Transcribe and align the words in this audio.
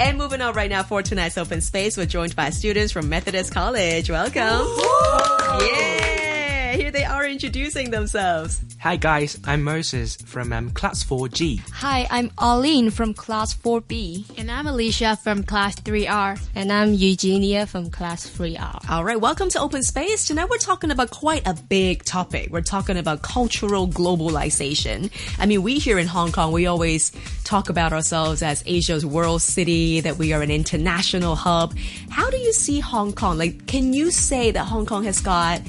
And 0.00 0.16
moving 0.16 0.40
on 0.40 0.54
right 0.54 0.70
now 0.70 0.82
for 0.82 1.02
tonight's 1.02 1.36
open 1.36 1.60
space, 1.60 1.98
we're 1.98 2.06
joined 2.06 2.34
by 2.34 2.48
students 2.48 2.90
from 2.90 3.10
Methodist 3.10 3.52
College. 3.52 4.08
Welcome. 4.08 4.66
Yeah, 5.60 5.89
here 6.76 6.90
they 6.90 7.04
are 7.04 7.26
introducing 7.26 7.90
themselves. 7.90 8.62
Hi 8.80 8.96
guys, 8.96 9.38
I'm 9.44 9.62
Moses 9.62 10.16
from 10.16 10.52
um, 10.52 10.70
class 10.70 11.04
4G. 11.04 11.60
Hi, 11.70 12.06
I'm 12.10 12.30
Arlene 12.38 12.90
from 12.90 13.12
class 13.12 13.54
4B. 13.54 14.38
And 14.38 14.50
I'm 14.50 14.66
Alicia 14.66 15.18
from 15.22 15.42
class 15.42 15.74
3R. 15.76 16.40
And 16.54 16.72
I'm 16.72 16.94
Eugenia 16.94 17.66
from 17.66 17.90
class 17.90 18.28
3R. 18.30 18.88
All 18.88 19.04
right, 19.04 19.20
welcome 19.20 19.50
to 19.50 19.60
Open 19.60 19.82
Space. 19.82 20.26
Tonight 20.26 20.48
we're 20.48 20.58
talking 20.58 20.90
about 20.90 21.10
quite 21.10 21.46
a 21.46 21.54
big 21.54 22.04
topic. 22.04 22.50
We're 22.50 22.62
talking 22.62 22.96
about 22.96 23.22
cultural 23.22 23.86
globalization. 23.86 25.10
I 25.38 25.46
mean, 25.46 25.62
we 25.62 25.78
here 25.78 25.98
in 25.98 26.06
Hong 26.06 26.32
Kong, 26.32 26.52
we 26.52 26.66
always 26.66 27.12
talk 27.44 27.68
about 27.68 27.92
ourselves 27.92 28.42
as 28.42 28.62
Asia's 28.64 29.04
world 29.04 29.42
city, 29.42 30.00
that 30.00 30.16
we 30.16 30.32
are 30.32 30.40
an 30.40 30.50
international 30.50 31.34
hub. 31.36 31.76
How 32.08 32.30
do 32.30 32.36
you 32.38 32.52
see 32.52 32.80
Hong 32.80 33.12
Kong? 33.12 33.36
Like, 33.36 33.66
can 33.66 33.92
you 33.92 34.10
say 34.10 34.52
that 34.52 34.64
Hong 34.64 34.86
Kong 34.86 35.04
has 35.04 35.20
got 35.20 35.60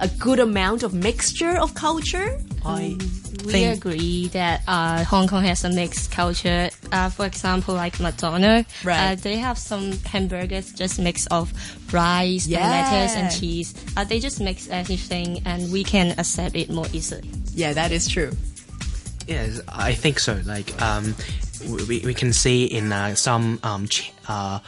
a 0.00 0.08
good 0.08 0.38
amount 0.40 0.82
of 0.82 0.92
mixture 0.94 1.56
of 1.58 1.74
culture? 1.74 2.38
I 2.64 2.96
We 3.44 3.52
think 3.52 3.76
agree 3.78 4.28
that 4.28 4.62
uh, 4.66 5.04
Hong 5.04 5.28
Kong 5.28 5.44
has 5.44 5.64
a 5.64 5.70
mixed 5.70 6.10
culture. 6.10 6.70
Uh, 6.92 7.08
for 7.08 7.24
example, 7.26 7.74
like 7.74 7.98
McDonald's, 8.00 8.68
Right. 8.84 9.12
uh, 9.12 9.14
they 9.14 9.36
have 9.36 9.56
some 9.58 9.92
hamburgers 10.04 10.72
just 10.72 10.98
mix 10.98 11.26
of 11.28 11.52
rice 11.92 12.46
Yeah. 12.46 12.60
and 12.60 12.70
lettuce 12.74 13.16
and 13.16 13.30
cheese. 13.30 13.74
Uh, 13.96 14.04
they 14.04 14.18
just 14.20 14.40
mix 14.40 14.68
everything, 14.68 15.40
and 15.46 15.70
we 15.72 15.84
can 15.84 16.18
accept 16.18 16.56
it 16.56 16.68
more 16.70 16.86
easily. 16.92 17.30
Yeah, 17.54 17.72
that 17.74 17.92
is 17.92 18.08
true. 18.08 18.32
yes, 19.26 19.60
I 19.68 19.92
think 19.94 20.18
so. 20.18 20.40
Like 20.44 20.72
um, 20.82 21.14
we 21.88 22.00
we 22.04 22.14
can 22.14 22.32
see 22.32 22.64
in 22.64 22.92
uh, 22.92 23.14
some 23.14 23.58
um 23.62 23.86
ch- 23.88 24.12
uh 24.28 24.58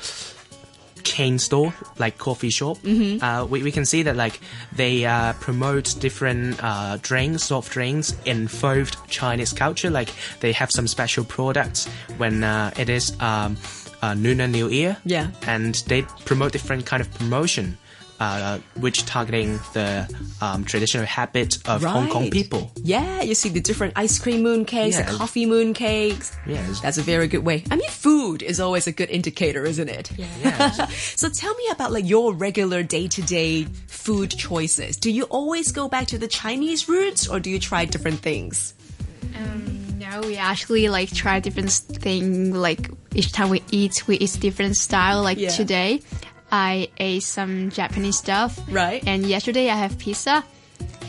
chain 1.05 1.39
store 1.39 1.73
like 1.99 2.19
coffee 2.19 2.51
shop 2.51 2.79
Mm-hmm. 2.79 3.23
uh, 3.25 3.45
we, 3.45 3.63
we 3.63 3.71
can 3.73 3.85
see 3.85 4.03
that 4.05 4.17
like 4.17 4.41
they 4.73 5.05
uh, 5.05 5.33
promote 5.35 5.95
different 6.01 6.59
uh, 6.63 6.97
drinks 7.03 7.45
soft 7.45 7.73
drinks 7.73 8.15
involved 8.25 8.97
chinese 9.09 9.53
culture 9.53 9.91
like 9.91 10.11
they 10.41 10.53
have 10.53 10.71
some 10.71 10.87
special 10.87 11.25
products 11.25 11.87
when 12.19 12.45
uh, 12.45 12.71
it 12.79 12.89
is 12.89 13.13
um, 13.21 13.57
uh, 14.03 14.15
lunar 14.17 14.47
new 14.47 14.69
year 14.69 14.97
Yeah. 15.05 15.29
and 15.47 15.75
they 15.89 16.03
promote 16.25 16.53
different 16.53 16.87
kind 16.87 17.01
of 17.01 17.13
promotion 17.15 17.77
uh, 18.21 18.59
which 18.77 19.05
targeting 19.07 19.59
the 19.73 20.07
um, 20.41 20.65
traditional 20.65 21.07
habit 21.07 21.57
of 21.67 21.83
hong 21.83 22.09
kong 22.11 22.31
people 22.31 22.71
Yeah, 22.83 23.23
you 23.23 23.35
see 23.35 23.49
the 23.49 23.61
different 23.61 23.95
ice 23.97 24.19
cream 24.19 24.43
moon 24.43 24.65
cakes, 24.65 24.97
the 24.99 25.05
coffee 25.05 25.47
moon 25.47 25.73
cakes. 25.75 26.37
Yes. 26.47 26.81
That's 26.81 26.99
a 26.99 27.03
very 27.03 27.27
good 27.29 27.45
way. 27.45 27.65
I 27.71 27.77
mean, 27.77 27.89
food 27.91 28.43
is 28.43 28.61
always 28.61 28.87
a 28.87 28.93
good 28.93 29.11
indicator, 29.11 29.65
isn't 29.65 29.89
it? 29.89 30.11
Yeah. 30.17 30.71
so 31.17 31.29
tell 31.31 31.55
me 31.55 31.65
about 31.73 31.93
like 31.93 32.07
your 32.09 32.35
regular 32.35 32.83
day 32.83 33.09
to 33.09 33.23
day 33.23 33.65
food 33.89 34.31
choices. 34.31 34.97
Do 34.97 35.11
you 35.11 35.25
always 35.25 35.73
go 35.73 35.89
back 35.89 36.07
to 36.09 36.19
the 36.19 36.29
Chinese 36.29 36.89
roots 36.89 37.27
or 37.29 37.41
do 37.41 37.49
you 37.51 37.59
try 37.59 37.85
different 37.87 38.21
things? 38.21 38.75
Um, 39.37 39.99
no, 39.99 40.21
we 40.23 40.37
actually 40.37 40.89
like 40.89 41.13
try 41.13 41.41
different 41.41 41.71
thing. 41.71 42.53
Like 42.55 42.91
each 43.15 43.33
time 43.33 43.49
we 43.51 43.63
eat, 43.71 44.07
we 44.07 44.17
eat 44.17 44.37
different 44.41 44.77
style. 44.77 45.23
Like 45.23 45.39
Yeah. 45.39 45.49
today, 45.51 46.03
I 46.53 46.89
ate 46.99 47.23
some 47.23 47.71
Japanese 47.71 48.19
stuff. 48.19 48.59
Right. 48.71 49.03
And 49.07 49.27
yesterday 49.27 49.71
I 49.71 49.77
have 49.77 49.99
pizza. 49.99 50.45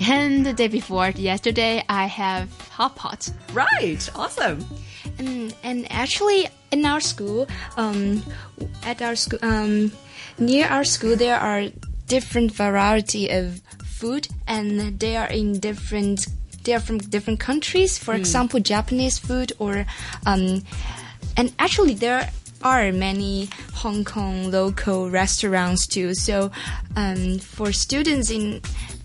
And 0.02 0.46
the 0.46 0.54
day 0.54 0.68
before 0.68 1.10
yesterday 1.10 1.84
I 1.88 2.06
have 2.06 2.50
hot 2.70 2.96
pot. 2.96 3.30
Right. 3.54 4.10
Awesome. 4.16 4.66
And, 5.18 5.54
and 5.64 5.92
actually, 5.92 6.48
in 6.72 6.86
our 6.86 7.00
school, 7.00 7.48
um, 7.78 8.24
at 8.84 9.02
our 9.02 9.16
school, 9.16 9.40
um, 9.42 9.92
near 10.40 10.68
our 10.68 10.84
school, 10.84 11.16
there 11.16 11.40
are 11.40 11.66
different 12.08 12.52
variety 12.52 13.30
of 13.30 13.62
food, 13.86 14.28
and 14.48 15.00
they 15.00 15.16
are 15.16 15.28
in 15.28 15.60
different. 15.60 16.28
They 16.64 16.74
are 16.74 16.80
from 16.80 17.00
different 17.00 17.40
countries. 17.40 17.98
For 17.98 18.14
example, 18.14 18.60
Japanese 18.60 19.18
food, 19.18 19.54
or, 19.60 19.86
um, 20.26 20.64
and 21.38 21.54
actually 21.58 21.96
there 21.96 22.30
are 22.64 22.92
many 22.92 23.50
Hong 23.74 24.04
Kong 24.04 24.52
local 24.52 25.10
restaurants 25.10 25.88
too. 25.88 26.14
So, 26.14 26.52
um, 26.96 27.40
for 27.40 27.72
students 27.72 28.30
in 28.30 28.62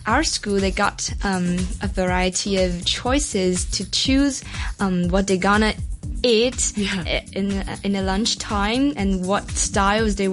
our 0.07 0.23
school, 0.25 0.61
they 0.61 0.71
got 0.71 1.11
um, 1.25 1.57
a 1.83 1.89
variety 1.89 2.63
of 2.63 2.85
choices 2.85 3.65
to 3.73 3.91
choose 3.91 4.43
um, 4.81 5.09
what 5.09 5.27
they're 5.27 5.37
gonna 5.37 5.75
eat 6.23 6.73
Yeah. 6.77 7.03
in 7.33 7.65
in 7.83 7.93
the 7.93 8.03
lunchtime 8.03 8.93
and 8.97 9.27
what 9.27 9.51
styles 9.51 10.17
they 10.17 10.29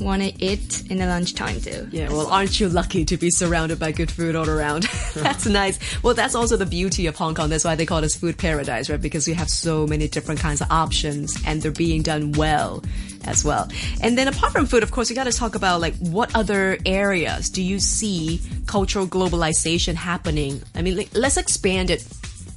wanna 0.00 0.18
wanna 0.18 0.32
eat 0.38 0.90
in 0.90 0.98
the 0.98 1.06
lunchtime 1.06 1.60
too. 1.60 1.88
Yeah, 1.90 2.08
well, 2.10 2.26
aren't 2.26 2.58
you 2.58 2.68
lucky 2.68 3.04
to 3.04 3.16
be 3.16 3.30
surrounded 3.30 3.78
by 3.78 3.92
good 3.92 4.10
food 4.10 4.34
all 4.34 4.48
around? 4.48 4.82
that's 5.14 5.46
nice. 5.46 5.78
Well, 6.02 6.14
that's 6.14 6.34
also 6.34 6.56
the 6.56 6.66
beauty 6.66 7.06
of 7.06 7.16
Hong 7.16 7.34
Kong. 7.34 7.48
That's 7.48 7.64
why 7.64 7.74
they 7.74 7.86
call 7.86 8.04
us 8.04 8.16
food 8.16 8.38
paradise, 8.38 8.90
right? 8.90 9.00
Because 9.00 9.26
we 9.26 9.34
have 9.34 9.48
so 9.48 9.86
many 9.86 10.08
different 10.08 10.40
kinds 10.40 10.60
of 10.60 10.70
options 10.70 11.38
and 11.46 11.62
they're 11.62 11.70
being 11.70 12.02
done 12.02 12.32
well 12.32 12.82
as 13.24 13.44
well. 13.44 13.68
And 14.00 14.16
then 14.18 14.28
apart 14.28 14.52
from 14.52 14.66
food, 14.66 14.82
of 14.82 14.90
course, 14.90 15.10
we 15.10 15.16
got 15.16 15.24
to 15.24 15.32
talk 15.32 15.54
about 15.54 15.80
like 15.80 15.94
what 15.96 16.34
other 16.34 16.78
areas 16.84 17.48
do 17.50 17.62
you 17.62 17.78
see 17.78 18.40
cultural 18.66 19.06
globalization 19.06 19.94
happening? 19.94 20.62
I 20.74 20.82
mean, 20.82 20.96
like, 20.96 21.10
let's 21.14 21.36
expand 21.36 21.90
it 21.90 22.06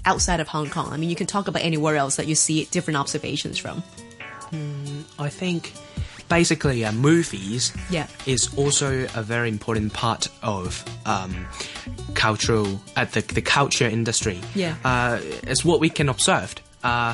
outside 0.06 0.40
of 0.40 0.48
Hong 0.48 0.70
Kong. 0.70 0.92
I 0.92 0.98
mean, 0.98 1.10
you 1.10 1.16
can 1.16 1.28
talk 1.28 1.48
about 1.48 1.62
anywhere 1.62 1.96
else 1.96 2.16
that 2.16 2.28
you 2.28 2.36
see 2.36 2.66
different 2.66 2.98
observations 2.98 3.58
from. 3.58 3.84
Hmm, 4.50 5.02
I 5.20 5.30
think 5.30 5.74
basically 6.32 6.86
uh, 6.86 6.92
movies 6.94 7.74
Yeah. 7.90 8.08
is 8.26 8.50
also 8.58 9.08
a 9.16 9.22
very 9.22 9.50
important 9.50 9.92
part 9.94 10.30
of 10.42 10.84
um, 11.06 11.46
cultural 12.14 12.68
uh, 12.96 13.06
the, 13.06 13.22
the 13.22 13.42
culture 13.42 13.88
industry. 13.90 14.40
Yeah. 14.56 14.76
uh, 14.86 15.20
it's 15.44 15.64
what 15.66 15.80
we 15.82 15.90
can 15.90 16.10
observe 16.10 16.56
uh, 16.84 17.14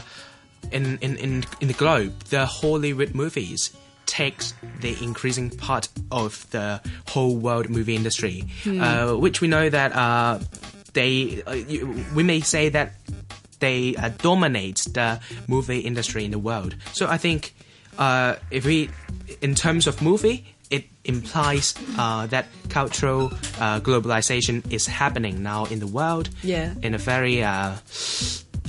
in, 0.72 0.98
in 1.02 1.18
in 1.18 1.44
in 1.62 1.68
the 1.68 1.74
globe. 1.74 2.12
The 2.30 2.46
Hollywood 2.46 3.14
movies 3.16 3.72
takes 4.06 4.54
the 4.82 4.96
increasing 5.04 5.50
part 5.50 5.90
of 6.12 6.46
the 6.52 6.80
whole 7.10 7.36
world 7.36 7.70
movie 7.70 7.96
industry, 7.96 8.44
uh, 8.66 9.14
which 9.16 9.42
we 9.42 9.48
know 9.48 9.70
that 9.70 9.92
uh, 9.96 10.40
they 10.94 11.42
uh, 11.48 11.54
you, 11.54 12.06
we 12.16 12.24
may 12.24 12.40
say 12.42 12.70
that 12.70 12.94
they 13.60 13.96
uh, 13.96 14.10
dominate 14.22 14.88
the 14.94 15.20
movie 15.48 15.80
industry 15.80 16.24
in 16.24 16.32
the 16.32 16.40
world. 16.40 16.76
So 16.94 17.08
I 17.08 17.18
think 17.18 17.54
uh, 17.98 18.36
if 18.52 18.66
we, 18.66 18.90
in 19.42 19.56
terms 19.56 19.88
of 19.88 20.02
movie, 20.02 20.46
it 20.70 20.86
implies 21.06 21.74
uh, 21.98 22.28
that 22.28 22.46
cultural 22.70 23.32
uh, 23.60 23.80
globalization 23.80 24.62
is 24.72 24.86
happening 24.86 25.42
now 25.42 25.66
in 25.66 25.80
the 25.80 25.88
world. 25.88 26.30
Yeah. 26.44 26.74
In 26.84 26.94
a 26.94 26.98
very, 26.98 27.42
uh, 27.44 27.76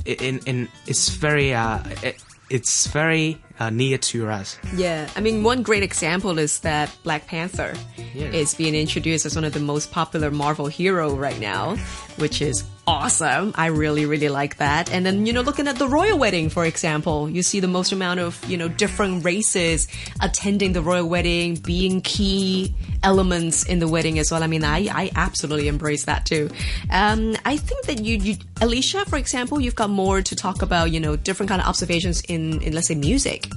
in 0.05 0.39
in 0.47 0.69
it's 0.87 1.09
very 1.11 1.53
uh, 1.55 1.78
it, 2.03 2.16
it's 2.50 2.87
very 2.87 3.37
uh, 3.61 3.71
near 3.71 3.99
to 3.99 4.28
us. 4.28 4.59
Yeah, 4.77 5.09
I 5.16 5.21
mean, 5.21 5.43
one 5.43 5.62
great 5.62 5.83
example 5.83 6.39
is 6.39 6.60
that 6.60 6.89
Black 7.03 7.27
Panther 7.27 7.75
Yeah. 8.15 8.31
is 8.33 8.55
being 8.55 8.75
introduced 8.75 9.27
as 9.27 9.34
one 9.34 9.45
of 9.45 9.53
the 9.53 9.60
most 9.60 9.91
popular 9.91 10.31
Marvel 10.31 10.66
hero 10.66 11.15
right 11.15 11.39
now, 11.41 11.77
which 12.16 12.41
is 12.41 12.65
awesome. 12.88 13.53
I 13.54 13.66
really, 13.66 14.06
really 14.06 14.28
like 14.28 14.56
that. 14.56 14.91
And 14.91 15.04
then, 15.04 15.26
you 15.26 15.32
know, 15.32 15.43
looking 15.43 15.69
at 15.69 15.76
the 15.76 15.87
royal 15.87 16.19
wedding, 16.19 16.49
for 16.49 16.65
example, 16.65 17.28
you 17.28 17.43
see 17.43 17.60
the 17.60 17.69
most 17.69 17.93
amount 17.93 18.21
of, 18.21 18.43
you 18.49 18.56
know, 18.56 18.69
different 18.69 19.25
races 19.25 19.88
attending 20.21 20.72
the 20.72 20.81
royal 20.81 21.09
wedding, 21.09 21.56
being 21.56 22.00
key 22.00 22.75
elements 23.03 23.65
in 23.65 23.78
the 23.78 23.88
wedding 23.88 24.19
as 24.19 24.31
well. 24.31 24.43
I 24.43 24.47
mean, 24.47 24.65
I, 24.65 24.88
I 24.91 25.10
absolutely 25.15 25.69
embrace 25.69 26.04
that 26.04 26.25
too. 26.25 26.50
Um, 26.91 27.37
I 27.44 27.59
think 27.59 27.84
that 27.87 28.03
you, 28.03 28.16
you, 28.16 28.37
Alicia, 28.60 29.04
for 29.04 29.16
example, 29.16 29.60
you've 29.60 29.77
got 29.77 29.91
more 29.91 30.22
to 30.22 30.34
talk 30.34 30.62
about, 30.62 30.91
you 30.91 31.00
know, 31.00 31.16
different 31.16 31.50
kind 31.50 31.60
of 31.60 31.69
observations 31.69 32.22
in, 32.22 32.62
in 32.62 32.72
let's 32.72 32.88
say, 32.88 32.94
music. 32.94 33.48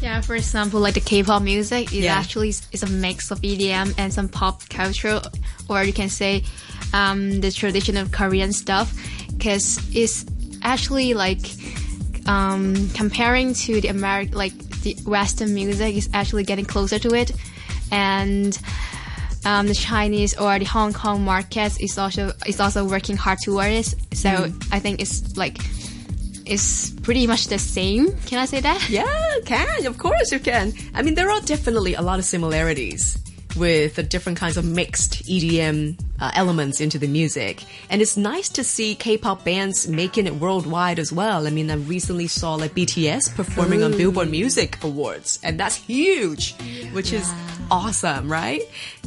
Yeah, 0.00 0.20
for 0.20 0.34
example, 0.36 0.80
like 0.80 0.94
the 0.94 1.00
K-pop 1.00 1.42
music 1.42 1.92
is 1.92 2.04
Yeah. 2.04 2.14
actually 2.14 2.50
is 2.72 2.82
a 2.82 2.86
mix 2.86 3.30
of 3.30 3.40
EDM 3.42 3.94
and 3.98 4.12
some 4.12 4.28
pop 4.28 4.68
culture, 4.68 5.20
or 5.68 5.82
you 5.84 5.92
can 5.92 6.08
say 6.08 6.44
um, 6.92 7.40
the 7.40 7.50
traditional 7.50 8.06
Korean 8.08 8.52
stuff, 8.52 8.92
because 9.36 9.78
it's 9.94 10.24
actually 10.62 11.14
like 11.14 11.40
um, 12.26 12.88
comparing 12.90 13.54
to 13.54 13.80
the 13.80 13.88
American, 13.88 14.36
like 14.36 14.52
the 14.82 14.94
Western 15.06 15.54
music, 15.54 15.96
is 15.96 16.08
actually 16.12 16.44
getting 16.44 16.64
closer 16.66 16.98
to 16.98 17.14
it, 17.14 17.32
and 17.90 18.58
um, 19.44 19.66
the 19.66 19.74
Chinese 19.74 20.36
or 20.36 20.58
the 20.58 20.64
Hong 20.66 20.92
Kong 20.92 21.24
markets 21.24 21.78
is 21.78 21.96
also 21.98 22.32
is 22.46 22.60
also 22.60 22.84
working 22.84 23.16
hard 23.16 23.38
towards 23.42 23.94
it. 23.94 24.16
So 24.16 24.50
I 24.72 24.78
think 24.78 25.00
it's 25.00 25.36
like 25.36 25.58
it's 26.46 26.90
pretty 26.90 27.26
much 27.26 27.48
the 27.48 27.58
same. 27.58 28.12
Can 28.26 28.38
I 28.38 28.44
say 28.46 28.60
that? 28.60 28.88
Yeah, 28.88 29.04
can. 29.44 29.86
Of 29.86 29.98
course 29.98 30.32
you 30.32 30.38
can. 30.38 30.72
I 30.94 31.02
mean, 31.02 31.14
there 31.14 31.30
are 31.30 31.40
definitely 31.40 31.94
a 31.94 32.02
lot 32.02 32.18
of 32.18 32.24
similarities 32.24 33.18
with 33.56 33.94
the 33.94 34.02
different 34.02 34.36
kinds 34.38 34.58
of 34.58 34.66
mixed 34.66 35.24
EDM 35.24 35.98
uh, 36.20 36.30
elements 36.34 36.78
into 36.80 36.98
the 36.98 37.06
music. 37.08 37.64
And 37.88 38.02
it's 38.02 38.14
nice 38.16 38.50
to 38.50 38.62
see 38.62 38.94
K-pop 38.94 39.44
bands 39.44 39.88
making 39.88 40.26
it 40.26 40.34
worldwide 40.34 40.98
as 40.98 41.10
well. 41.10 41.46
I 41.46 41.50
mean, 41.50 41.70
I 41.70 41.74
recently 41.76 42.26
saw 42.26 42.54
like 42.56 42.74
BTS 42.74 43.34
performing 43.34 43.82
on 43.82 43.92
Billboard 43.96 44.30
Music 44.30 44.76
Awards, 44.84 45.38
and 45.42 45.58
that's 45.58 45.76
huge, 45.76 46.54
which 46.92 47.14
is 47.14 47.32
awesome, 47.70 48.30
right? 48.30 48.60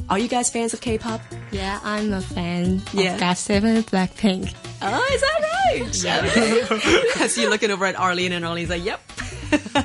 Are 0.09 0.17
you 0.17 0.27
guys 0.27 0.49
fans 0.49 0.73
of 0.73 0.81
K-pop? 0.81 1.21
Yeah, 1.51 1.79
I'm 1.83 2.11
a 2.11 2.21
fan 2.21 2.81
Yeah. 2.91 3.13
of 3.15 3.21
GOT7 3.21 3.63
and 3.63 3.85
Blackpink. 3.85 4.53
Oh, 4.81 5.09
is 5.13 5.21
that 5.21 5.39
right? 5.41 5.48
Yeah. 5.93 6.25
so 7.27 7.41
you're 7.41 7.49
looking 7.49 7.71
over 7.71 7.85
at 7.85 7.95
Arlene, 7.95 8.31
and 8.31 8.45
Arlene's 8.45 8.69
like, 8.69 8.83
"Yep." 8.83 8.99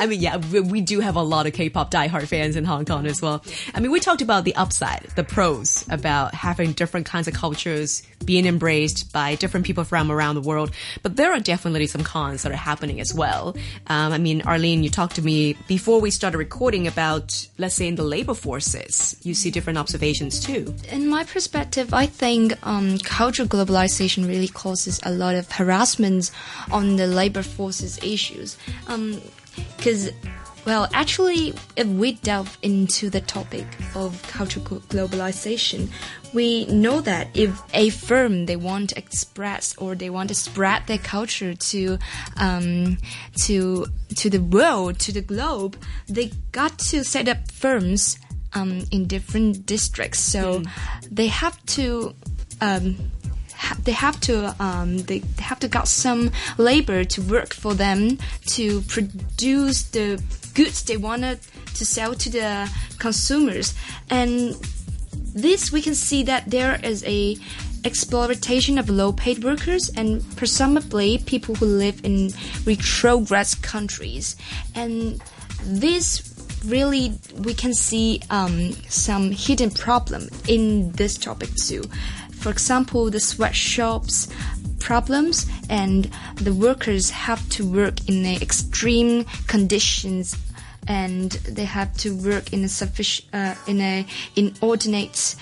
I 0.00 0.06
mean, 0.06 0.20
yeah, 0.20 0.36
we, 0.36 0.80
do 0.80 1.00
have 1.00 1.16
a 1.16 1.22
lot 1.22 1.46
of 1.46 1.52
K-pop 1.52 1.90
diehard 1.90 2.26
fans 2.26 2.56
in 2.56 2.64
Hong 2.64 2.84
Kong 2.84 3.06
as 3.06 3.22
well. 3.22 3.42
I 3.74 3.80
mean, 3.80 3.90
we 3.90 4.00
talked 4.00 4.22
about 4.22 4.44
the 4.44 4.54
upside, 4.54 5.02
the 5.16 5.24
pros 5.24 5.86
about 5.90 6.34
having 6.34 6.72
different 6.72 7.06
kinds 7.06 7.26
of 7.26 7.34
cultures 7.34 8.02
being 8.24 8.46
embraced 8.46 9.12
by 9.12 9.34
different 9.34 9.66
people 9.66 9.84
from 9.84 10.10
around 10.10 10.34
the 10.34 10.40
world. 10.40 10.70
But 11.02 11.16
there 11.16 11.32
are 11.32 11.40
definitely 11.40 11.86
some 11.86 12.02
cons 12.02 12.42
that 12.42 12.52
are 12.52 12.56
happening 12.56 13.00
as 13.00 13.14
well. 13.14 13.56
Um, 13.86 14.12
I 14.12 14.18
mean, 14.18 14.42
Arlene, 14.42 14.82
you 14.82 14.90
talked 14.90 15.16
to 15.16 15.22
me 15.22 15.56
before 15.68 16.00
we 16.00 16.10
started 16.10 16.38
recording 16.38 16.86
about, 16.86 17.46
let's 17.58 17.74
say, 17.74 17.88
in 17.88 17.96
the 17.96 18.04
labor 18.04 18.34
forces. 18.34 19.16
You 19.22 19.34
see 19.34 19.50
different 19.50 19.78
observations 19.78 20.40
too. 20.40 20.74
In 20.90 21.08
my 21.08 21.24
perspective, 21.24 21.92
I 21.92 22.06
think 22.06 22.54
um, 22.66 22.98
cultural 22.98 23.48
globalization 23.48 24.26
really 24.26 24.48
causes 24.48 25.00
a 25.02 25.10
lot 25.10 25.34
of 25.34 25.50
harassment 25.50 26.30
on 26.70 26.96
the 26.96 27.06
labor 27.06 27.42
forces 27.42 27.98
issues. 28.02 28.56
Because, 29.76 30.10
well, 30.64 30.88
actually, 30.92 31.54
if 31.76 31.86
we 31.86 32.12
delve 32.12 32.58
into 32.62 33.10
the 33.10 33.20
topic 33.20 33.66
of 33.94 34.20
cultural 34.28 34.80
globalization, 34.88 35.90
we 36.32 36.66
know 36.66 37.00
that 37.00 37.28
if 37.34 37.62
a 37.72 37.90
firm 37.90 38.46
they 38.46 38.56
want 38.56 38.90
to 38.90 38.98
express 38.98 39.76
or 39.76 39.94
they 39.94 40.10
want 40.10 40.28
to 40.28 40.34
spread 40.34 40.86
their 40.86 40.98
culture 40.98 41.54
to 41.54 41.98
um, 42.36 42.98
to 43.42 43.86
to 44.16 44.30
the 44.30 44.40
world, 44.40 44.98
to 45.00 45.12
the 45.12 45.22
globe, 45.22 45.76
they 46.08 46.32
got 46.50 46.78
to 46.78 47.04
set 47.04 47.28
up 47.28 47.50
firms 47.52 48.18
um, 48.54 48.84
in 48.90 49.06
different 49.06 49.66
districts. 49.66 50.18
So 50.18 50.62
they 51.10 51.28
have 51.28 51.64
to. 51.66 52.14
Um, 52.60 53.10
they 53.84 53.92
have 53.92 54.20
to 54.20 54.54
um, 54.62 54.98
they 54.98 55.22
have 55.38 55.58
to 55.60 55.68
got 55.68 55.88
some 55.88 56.30
labor 56.58 57.04
to 57.04 57.22
work 57.22 57.54
for 57.54 57.74
them 57.74 58.18
to 58.46 58.80
produce 58.82 59.84
the 59.84 60.22
goods 60.54 60.84
they 60.84 60.96
wanted 60.96 61.40
to 61.74 61.84
sell 61.84 62.14
to 62.14 62.30
the 62.30 62.70
consumers. 62.98 63.74
And 64.10 64.54
this 65.34 65.72
we 65.72 65.82
can 65.82 65.94
see 65.94 66.22
that 66.24 66.50
there 66.50 66.80
is 66.82 67.04
a 67.04 67.36
exploitation 67.84 68.78
of 68.78 68.88
low 68.88 69.12
paid 69.12 69.44
workers 69.44 69.90
and 69.94 70.24
presumably 70.36 71.18
people 71.18 71.54
who 71.54 71.66
live 71.66 72.00
in 72.04 72.28
retrogress 72.64 73.60
countries. 73.60 74.36
And 74.74 75.20
this 75.62 76.30
really 76.64 77.12
we 77.36 77.52
can 77.52 77.74
see 77.74 78.22
um, 78.30 78.72
some 78.88 79.30
hidden 79.30 79.70
problem 79.70 80.28
in 80.48 80.92
this 80.92 81.18
topic 81.18 81.54
too 81.54 81.82
for 82.44 82.50
example 82.50 83.08
the 83.08 83.18
sweatshops 83.18 84.28
problems 84.78 85.46
and 85.70 86.10
the 86.36 86.52
workers 86.52 87.08
have 87.08 87.48
to 87.48 87.66
work 87.66 88.06
in 88.06 88.22
the 88.22 88.36
extreme 88.36 89.24
conditions 89.46 90.36
and 90.86 91.30
they 91.48 91.64
have 91.64 91.90
to 91.96 92.14
work 92.14 92.52
in 92.52 92.62
a 92.62 92.68
sufficient 92.68 93.26
uh, 93.32 93.54
in 93.66 93.80
a 93.80 94.06
inordinate 94.36 95.36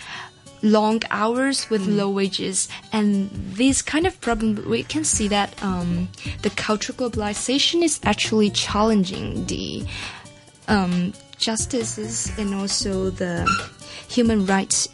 long 0.63 1.03
hours 1.11 1.69
with 1.69 1.85
low 1.89 2.09
wages. 2.09 2.69
And 2.93 3.31
these 3.55 3.83
kind 3.83 4.07
of 4.07 4.21
problem 4.21 4.65
we 4.71 4.85
can 4.85 5.03
see 5.03 5.27
that 5.27 5.61
um, 5.61 6.09
the 6.43 6.51
cultural 6.51 6.97
globalization 6.97 7.83
is 7.83 7.99
actually 8.05 8.51
challenging 8.51 9.45
the 9.47 9.85
um, 10.69 11.15
justices 11.37 12.31
and 12.39 12.55
also 12.55 13.11
the 13.11 13.45
human 14.09 14.47
rights 14.47 14.89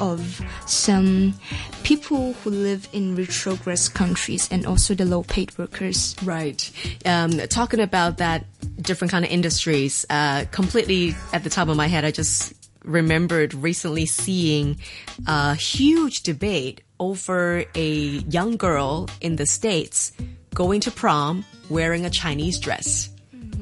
of 0.00 0.40
some 0.66 1.34
people 1.82 2.32
who 2.34 2.50
live 2.50 2.88
in 2.92 3.16
retrogress 3.16 3.92
countries 3.92 4.48
and 4.50 4.66
also 4.66 4.94
the 4.94 5.04
low 5.04 5.22
paid 5.22 5.56
workers. 5.58 6.16
Right. 6.22 6.70
Um, 7.04 7.30
talking 7.48 7.80
about 7.80 8.18
that 8.18 8.46
different 8.80 9.10
kind 9.10 9.24
of 9.24 9.30
industries, 9.30 10.06
uh, 10.10 10.44
completely 10.50 11.14
at 11.32 11.44
the 11.44 11.50
top 11.50 11.68
of 11.68 11.76
my 11.76 11.86
head, 11.86 12.04
I 12.04 12.10
just 12.10 12.54
remembered 12.84 13.54
recently 13.54 14.06
seeing 14.06 14.78
a 15.26 15.54
huge 15.54 16.22
debate 16.22 16.80
over 16.98 17.64
a 17.74 17.90
young 17.90 18.56
girl 18.56 19.08
in 19.20 19.36
the 19.36 19.46
States 19.46 20.12
going 20.54 20.80
to 20.80 20.90
prom 20.90 21.44
wearing 21.68 22.04
a 22.04 22.10
Chinese 22.10 22.58
dress. 22.58 23.10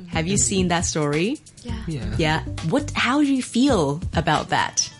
Have 0.09 0.27
you 0.27 0.39
seen 0.39 0.69
that 0.69 0.85
story? 0.85 1.39
Yeah. 1.63 1.83
Yeah. 1.87 2.15
Yeah. 2.17 2.41
What? 2.71 2.91
How 2.93 3.21
do 3.21 3.33
you 3.33 3.43
feel 3.43 4.01
about 4.17 4.49
that? 4.49 4.91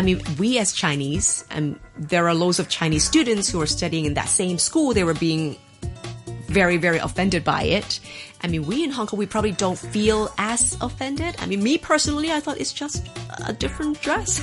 I 0.00 0.02
mean, 0.02 0.22
we 0.38 0.58
as 0.58 0.72
Chinese, 0.72 1.44
and 1.50 1.78
there 1.94 2.26
are 2.26 2.32
loads 2.32 2.58
of 2.58 2.70
Chinese 2.70 3.04
students 3.04 3.50
who 3.50 3.60
are 3.60 3.66
studying 3.66 4.06
in 4.06 4.14
that 4.14 4.30
same 4.30 4.56
school. 4.56 4.94
They 4.94 5.04
were 5.04 5.12
being 5.12 5.58
very, 6.46 6.78
very 6.78 6.96
offended 6.96 7.44
by 7.44 7.64
it. 7.64 8.00
I 8.42 8.46
mean, 8.46 8.64
we 8.64 8.82
in 8.82 8.92
Hong 8.92 9.06
Kong, 9.06 9.18
we 9.18 9.26
probably 9.26 9.52
don't 9.52 9.78
feel 9.78 10.32
as 10.38 10.74
offended. 10.80 11.36
I 11.38 11.44
mean, 11.44 11.62
me 11.62 11.76
personally, 11.76 12.32
I 12.32 12.40
thought 12.40 12.56
it's 12.56 12.72
just 12.72 13.06
a 13.46 13.52
different 13.52 14.00
dress. 14.00 14.40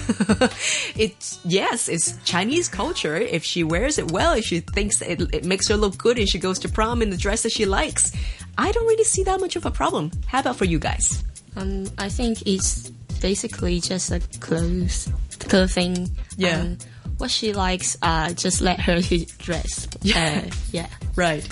it's, 0.96 1.40
yes, 1.44 1.90
it's 1.90 2.16
Chinese 2.24 2.68
culture. 2.68 3.16
If 3.16 3.44
she 3.44 3.64
wears 3.64 3.98
it 3.98 4.12
well, 4.12 4.34
if 4.34 4.46
she 4.46 4.60
thinks 4.60 5.02
it, 5.02 5.22
it 5.34 5.44
makes 5.44 5.68
her 5.70 5.76
look 5.76 5.98
good 5.98 6.20
and 6.20 6.30
she 6.30 6.38
goes 6.38 6.60
to 6.60 6.70
prom 6.70 7.02
in 7.02 7.10
the 7.10 7.18
dress 7.18 7.42
that 7.42 7.52
she 7.52 7.66
likes, 7.66 8.12
I 8.60 8.72
don't 8.72 8.86
really 8.86 9.06
see 9.06 9.24
that 9.24 9.42
much 9.42 9.56
of 9.56 9.66
a 9.66 9.72
problem. 9.72 10.12
How 10.28 10.42
about 10.42 10.58
for 10.58 10.66
you 10.66 10.78
guys? 10.78 11.24
Um, 11.56 11.88
I 11.98 12.10
think 12.10 12.46
it's 12.46 12.92
basically 13.20 13.80
just 13.80 14.12
a 14.12 14.20
clothes 14.40 15.10
clothing. 15.48 16.10
Yeah. 16.38 16.60
Um, 16.62 16.78
what 17.18 17.32
she 17.32 17.54
likes, 17.54 17.98
uh, 18.02 18.34
just 18.34 18.62
let 18.62 18.80
her 18.82 19.00
dress. 19.40 19.88
Yeah. 20.02 20.44
Uh, 20.46 20.52
yeah. 20.72 20.88
Right. 21.16 21.48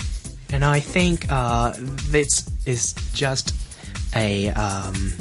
And 0.52 0.64
I 0.64 0.78
think 0.80 1.26
uh, 1.30 1.72
this 2.10 2.48
is 2.66 2.92
just 3.14 3.52
a. 4.14 4.48
Um, 4.50 5.12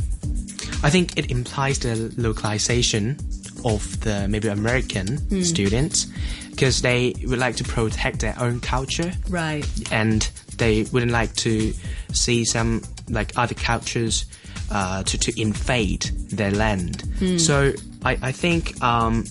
I 0.83 0.89
think 0.91 1.17
it 1.17 1.31
implies 1.31 1.79
the 1.79 2.13
localization 2.17 3.17
of 3.63 3.99
the 4.01 4.27
maybe 4.27 4.49
American 4.49 5.43
students 5.43 6.05
because 6.51 6.81
they 6.83 7.15
would 7.25 7.39
like 7.39 7.55
to 7.55 7.63
protect 7.63 8.19
their 8.19 8.35
own 8.39 8.59
culture 8.59 9.11
Right. 9.29 9.65
and 9.91 10.21
they 10.57 10.83
wouldn't 10.91 11.11
like 11.11 11.33
to 11.37 11.73
see 12.13 12.45
some 12.45 12.83
like 13.09 13.33
other 13.35 13.55
cultures 13.55 14.25
uh, 14.69 15.01
to 15.03 15.17
to 15.17 15.41
invade 15.41 16.03
their 16.29 16.51
land. 16.51 17.03
So 17.41 17.73
I 18.05 18.17
I 18.21 18.31
think 18.31 18.81
um, 18.83 19.25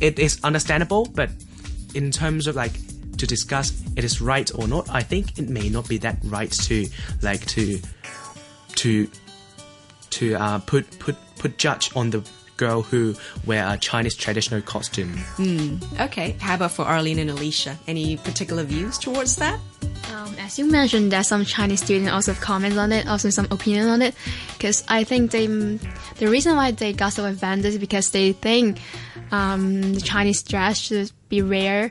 it 0.00 0.18
is 0.18 0.38
understandable, 0.44 1.06
but 1.14 1.30
in 1.94 2.10
terms 2.10 2.46
of 2.46 2.56
like 2.56 2.72
to 3.18 3.26
discuss 3.26 3.72
it 3.96 4.04
is 4.04 4.20
right 4.20 4.50
or 4.54 4.66
not, 4.66 4.88
I 4.90 5.02
think 5.02 5.38
it 5.38 5.48
may 5.48 5.68
not 5.68 5.88
be 5.88 5.98
that 5.98 6.18
right 6.24 6.50
to 6.50 6.88
like 7.20 7.44
to 7.46 7.78
to 8.76 9.08
to 10.10 10.34
uh, 10.34 10.58
put 10.60 10.98
put 10.98 11.16
put 11.36 11.58
judge 11.58 11.94
on 11.94 12.10
the 12.10 12.26
girl 12.56 12.82
who 12.82 13.14
wear 13.44 13.66
a 13.66 13.76
Chinese 13.76 14.14
traditional 14.14 14.60
costume. 14.62 15.18
Okay. 16.00 16.36
How 16.40 16.54
about 16.54 16.70
for 16.72 16.84
Arlene 16.84 17.18
and 17.18 17.30
Alicia? 17.30 17.76
Any 17.88 18.16
particular 18.16 18.62
views 18.62 18.98
towards 18.98 19.36
that? 19.36 19.58
Um, 20.22 20.34
as 20.38 20.58
you 20.58 20.70
mentioned, 20.70 21.10
there's 21.10 21.26
some 21.26 21.44
Chinese 21.44 21.82
students 21.82 22.10
also 22.12 22.32
have 22.32 22.40
comments 22.40 22.76
on 22.76 22.92
it, 22.92 23.08
also 23.08 23.30
some 23.30 23.46
opinion 23.50 23.88
on 23.88 24.02
it, 24.02 24.14
because 24.52 24.84
I 24.88 25.04
think 25.04 25.30
they, 25.30 25.46
the 25.46 26.28
reason 26.28 26.54
why 26.56 26.70
they 26.70 26.92
got 26.92 27.12
so 27.12 27.24
offended 27.24 27.66
is 27.66 27.78
because 27.78 28.10
they 28.10 28.32
think 28.32 28.78
um, 29.32 29.94
the 29.94 30.00
Chinese 30.00 30.42
dress 30.42 30.78
should 30.78 31.10
be 31.28 31.42
rare, 31.42 31.90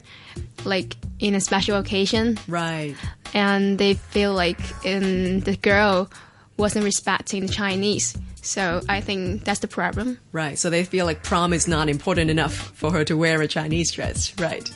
like 0.63 0.95
in 1.19 1.35
a 1.35 1.41
special 1.41 1.77
occasion, 1.77 2.37
Right. 2.47 2.95
and 3.33 3.77
they 3.77 3.95
feel 3.95 4.33
like 4.33 4.59
um, 4.85 5.41
the 5.41 5.57
girl 5.61 6.09
wasn't 6.57 6.85
respecting 6.85 7.45
the 7.47 7.51
Chinese. 7.53 8.17
So 8.43 8.81
I 8.89 9.01
think 9.01 9.43
that's 9.43 9.59
the 9.59 9.67
problem. 9.67 10.19
Right. 10.31 10.57
So 10.57 10.69
they 10.69 10.83
feel 10.83 11.05
like 11.05 11.21
prom 11.23 11.53
is 11.53 11.67
not 11.67 11.89
important 11.89 12.31
enough 12.31 12.53
for 12.53 12.91
her 12.91 13.03
to 13.05 13.15
wear 13.15 13.41
a 13.41 13.47
Chinese 13.47 13.91
dress. 13.91 14.33
Right. 14.39 14.67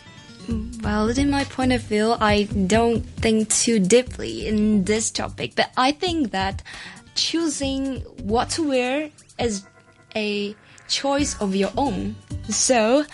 Well, 0.81 1.09
in 1.09 1.29
my 1.29 1.43
point 1.45 1.71
of 1.71 1.81
view, 1.81 2.15
I 2.19 2.43
don't 2.43 3.01
think 3.01 3.49
too 3.49 3.79
deeply 3.79 4.47
in 4.47 4.83
this 4.83 5.11
topic, 5.11 5.53
but 5.55 5.71
I 5.77 5.91
think 5.91 6.31
that 6.31 6.61
choosing 7.15 8.01
what 8.23 8.49
to 8.51 8.67
wear 8.67 9.09
is 9.39 9.65
a 10.15 10.55
choice 10.87 11.39
of 11.41 11.55
your 11.55 11.71
own. 11.77 12.15
So, 12.49 13.05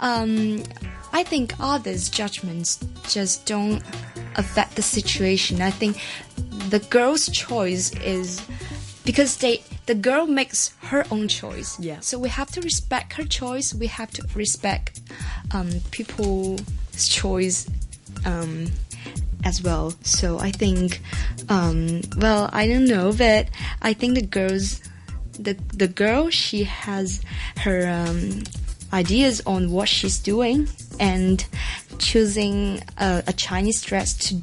um, 0.00 0.62
I 1.12 1.22
think 1.22 1.54
others' 1.60 2.08
judgments 2.08 2.78
just 3.08 3.46
don't 3.46 3.82
affect 4.36 4.76
the 4.76 4.82
situation. 4.82 5.60
I 5.60 5.70
think 5.70 5.98
the 6.68 6.78
girl's 6.78 7.28
choice 7.28 7.92
is 8.00 8.40
because 9.04 9.36
they 9.38 9.62
the 9.86 9.94
girl 9.94 10.26
makes 10.26 10.74
her 10.82 11.04
own 11.10 11.28
choice. 11.28 11.78
Yeah. 11.80 12.00
So 12.00 12.18
we 12.18 12.28
have 12.28 12.50
to 12.52 12.60
respect 12.60 13.14
her 13.14 13.24
choice. 13.24 13.74
We 13.74 13.88
have 13.88 14.10
to 14.12 14.26
respect 14.34 14.91
um, 15.52 15.70
people's 15.90 16.60
choice 17.08 17.68
um, 18.24 18.66
as 19.44 19.62
well. 19.62 19.92
So 20.02 20.38
I 20.38 20.50
think, 20.50 21.00
um, 21.48 22.00
well, 22.16 22.48
I 22.52 22.66
don't 22.66 22.86
know, 22.86 23.12
but 23.12 23.48
I 23.80 23.92
think 23.92 24.14
the 24.14 24.26
girls, 24.26 24.80
the 25.38 25.54
the 25.74 25.88
girl, 25.88 26.30
she 26.30 26.64
has 26.64 27.22
her 27.58 27.88
um, 27.88 28.42
ideas 28.92 29.40
on 29.46 29.70
what 29.70 29.88
she's 29.88 30.18
doing 30.18 30.68
and 31.00 31.44
choosing 31.98 32.82
a, 32.98 33.22
a 33.26 33.32
Chinese 33.32 33.82
dress 33.82 34.14
to 34.28 34.40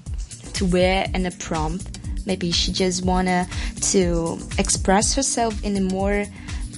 to 0.53 0.65
wear 0.65 1.07
in 1.13 1.25
a 1.25 1.31
prom. 1.31 1.79
Maybe 2.25 2.51
she 2.51 2.71
just 2.71 3.05
wanna 3.05 3.47
to 3.91 4.37
express 4.57 5.15
herself 5.15 5.63
in 5.63 5.77
a 5.77 5.81
more 5.81 6.25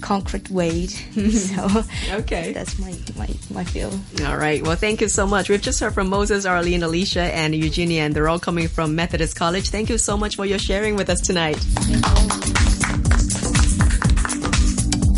concrete 0.01 0.49
way. 0.49 0.87
so 0.87 1.83
Okay. 2.11 2.51
that's 2.53 2.77
my 2.79 2.93
my 3.17 3.29
my 3.53 3.63
feel. 3.63 3.91
All 4.25 4.37
right. 4.37 4.61
Well, 4.61 4.75
thank 4.75 5.01
you 5.01 5.07
so 5.09 5.25
much. 5.27 5.49
We've 5.49 5.61
just 5.61 5.79
heard 5.79 5.93
from 5.93 6.09
Moses, 6.09 6.45
Arlene, 6.45 6.83
Alicia, 6.83 7.21
and 7.33 7.53
Eugenia, 7.55 8.03
and 8.03 8.13
they're 8.15 8.27
all 8.29 8.39
coming 8.39 8.67
from 8.67 8.95
Methodist 8.95 9.35
College. 9.35 9.69
Thank 9.69 9.89
you 9.89 9.97
so 9.97 10.17
much 10.17 10.35
for 10.35 10.45
your 10.45 10.59
sharing 10.59 10.95
with 10.95 11.09
us 11.09 11.21
tonight. 11.21 11.57